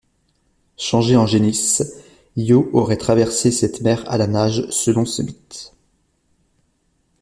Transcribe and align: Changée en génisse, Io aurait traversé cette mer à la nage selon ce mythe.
Changée 0.77 1.15
en 1.15 1.27
génisse, 1.27 1.83
Io 2.35 2.71
aurait 2.73 2.97
traversé 2.97 3.51
cette 3.51 3.81
mer 3.81 4.03
à 4.09 4.17
la 4.17 4.25
nage 4.25 4.67
selon 4.71 5.05
ce 5.05 5.21
mythe. 5.21 5.75